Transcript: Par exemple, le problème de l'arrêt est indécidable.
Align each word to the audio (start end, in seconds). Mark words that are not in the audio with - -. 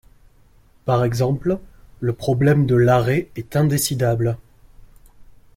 Par 0.85 1.03
exemple, 1.03 1.59
le 1.99 2.13
problème 2.13 2.65
de 2.65 2.73
l'arrêt 2.73 3.29
est 3.35 3.55
indécidable. 3.55 4.35